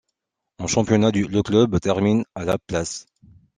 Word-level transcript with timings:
En 0.57 0.65
championnat 0.65 1.11
le 1.11 1.43
club 1.43 1.79
termine 1.79 2.23
à 2.33 2.43
la 2.43 2.57
place. 2.57 3.05